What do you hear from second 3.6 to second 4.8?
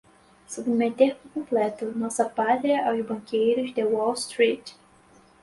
de Wall Street